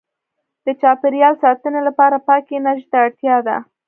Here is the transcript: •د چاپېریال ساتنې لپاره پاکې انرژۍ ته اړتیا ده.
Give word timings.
•د 0.65 0.67
چاپېریال 0.81 1.33
ساتنې 1.43 1.81
لپاره 1.87 2.17
پاکې 2.27 2.53
انرژۍ 2.59 2.85
ته 2.91 2.97
اړتیا 3.05 3.37
ده. 3.47 3.57